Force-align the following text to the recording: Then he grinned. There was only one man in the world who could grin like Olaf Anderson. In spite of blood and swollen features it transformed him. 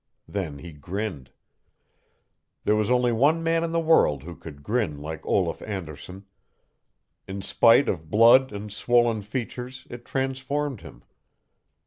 Then 0.27 0.57
he 0.57 0.71
grinned. 0.71 1.29
There 2.63 2.75
was 2.75 2.89
only 2.89 3.11
one 3.11 3.43
man 3.43 3.63
in 3.63 3.71
the 3.71 3.79
world 3.79 4.23
who 4.23 4.35
could 4.35 4.63
grin 4.63 4.97
like 4.99 5.23
Olaf 5.27 5.61
Anderson. 5.61 6.25
In 7.27 7.43
spite 7.43 7.87
of 7.87 8.09
blood 8.09 8.51
and 8.51 8.73
swollen 8.73 9.21
features 9.21 9.85
it 9.91 10.03
transformed 10.03 10.81
him. 10.81 11.03